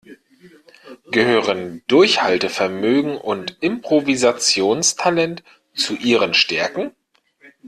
Gehören 1.11 1.83
Durchhaltevermögen 1.85 3.17
und 3.19 3.57
Improvisationstalent 3.61 5.43
zu 5.75 5.95
Ihren 5.95 6.33
Stärken? 6.33 6.95